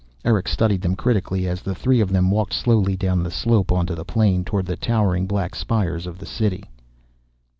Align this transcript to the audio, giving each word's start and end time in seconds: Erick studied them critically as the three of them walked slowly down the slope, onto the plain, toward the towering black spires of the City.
Erick 0.25 0.47
studied 0.47 0.81
them 0.81 0.95
critically 0.95 1.47
as 1.47 1.61
the 1.61 1.75
three 1.75 2.01
of 2.01 2.09
them 2.11 2.31
walked 2.31 2.53
slowly 2.53 2.97
down 2.97 3.21
the 3.21 3.29
slope, 3.29 3.71
onto 3.71 3.93
the 3.93 4.03
plain, 4.03 4.43
toward 4.43 4.65
the 4.65 4.75
towering 4.75 5.27
black 5.27 5.53
spires 5.53 6.07
of 6.07 6.17
the 6.17 6.25
City. 6.25 6.63